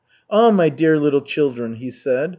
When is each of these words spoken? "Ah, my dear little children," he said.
"Ah, 0.31 0.49
my 0.49 0.67
dear 0.69 0.97
little 0.97 1.21
children," 1.21 1.75
he 1.75 1.91
said. 1.91 2.29